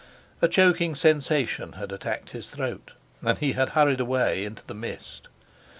A 0.41 0.47
choking 0.47 0.95
sensation 0.95 1.73
had 1.73 1.91
attacked 1.91 2.31
his 2.31 2.49
throat, 2.49 2.93
and 3.21 3.37
he 3.37 3.51
had 3.51 3.69
hurried 3.77 3.99
away 3.99 4.45
into 4.45 4.65
the 4.65 4.73
mist. 4.73 5.27